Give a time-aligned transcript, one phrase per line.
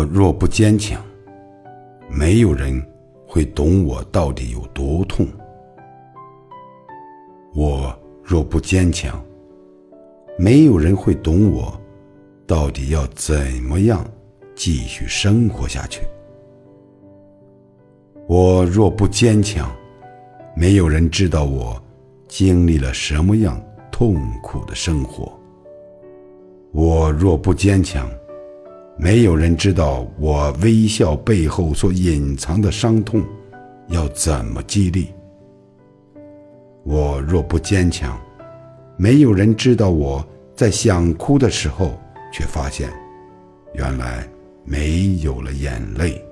[0.00, 0.98] 我若不坚强，
[2.08, 2.82] 没有人
[3.26, 5.26] 会懂我到底有多痛。
[7.54, 7.94] 我
[8.24, 9.22] 若不坚强，
[10.38, 11.78] 没有人会懂我
[12.46, 14.02] 到底要怎么样
[14.54, 16.00] 继续生活下去。
[18.26, 19.70] 我若不坚强，
[20.56, 21.78] 没有人知道我
[22.26, 23.62] 经历了什么样
[23.92, 25.38] 痛苦的生活。
[26.72, 28.10] 我若不坚强，
[29.02, 33.24] 没有人知道我微笑背后所隐藏的伤痛
[33.88, 35.08] 要怎么激励。
[36.84, 38.20] 我若不坚强，
[38.98, 40.22] 没有人知道我
[40.54, 41.98] 在想哭的时候，
[42.30, 42.92] 却发现，
[43.72, 44.28] 原来
[44.66, 46.22] 没有了眼泪。